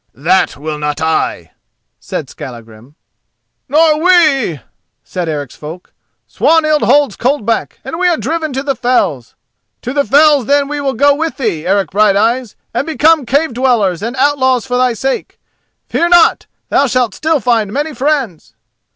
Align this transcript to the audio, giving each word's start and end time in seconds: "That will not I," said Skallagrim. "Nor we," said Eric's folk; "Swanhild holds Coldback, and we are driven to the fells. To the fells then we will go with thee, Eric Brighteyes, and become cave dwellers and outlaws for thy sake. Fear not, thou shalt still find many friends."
"That 0.15 0.57
will 0.57 0.79
not 0.79 0.99
I," 0.99 1.51
said 1.99 2.27
Skallagrim. 2.27 2.95
"Nor 3.69 3.99
we," 4.03 4.59
said 5.03 5.29
Eric's 5.29 5.55
folk; 5.55 5.93
"Swanhild 6.25 6.81
holds 6.81 7.15
Coldback, 7.15 7.73
and 7.83 7.99
we 7.99 8.07
are 8.07 8.17
driven 8.17 8.51
to 8.53 8.63
the 8.63 8.75
fells. 8.75 9.35
To 9.83 9.93
the 9.93 10.03
fells 10.03 10.47
then 10.47 10.67
we 10.67 10.81
will 10.81 10.95
go 10.95 11.13
with 11.13 11.37
thee, 11.37 11.67
Eric 11.67 11.91
Brighteyes, 11.91 12.55
and 12.73 12.87
become 12.87 13.27
cave 13.27 13.53
dwellers 13.53 14.01
and 14.01 14.15
outlaws 14.15 14.65
for 14.65 14.75
thy 14.75 14.93
sake. 14.93 15.39
Fear 15.87 16.09
not, 16.09 16.47
thou 16.69 16.87
shalt 16.87 17.13
still 17.13 17.39
find 17.39 17.71
many 17.71 17.93
friends." 17.93 18.55